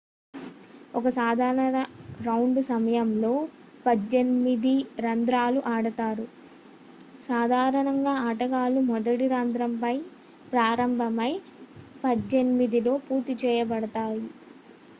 ఒక 0.93 1.07
సాధారణ 1.15 1.79
రౌండ్ 2.21 2.59
సమయంలో 2.69 3.33
పద్దెనిమిది 3.85 4.71
రంధ్రాలు 5.05 5.59
ఆడతారు 5.71 6.25
సాధారణంగా 7.27 8.13
ఆటగాళ్ళు 8.25 8.81
మొదటి 8.89 9.27
రంధ్రం 9.35 9.75
పై 9.77 9.95
ప్రారంభమై 10.53 11.31
పద్దెనిమిదలో 12.03 12.95
పూర్తి 13.07 13.35
చేయబడతాయి 13.43 14.25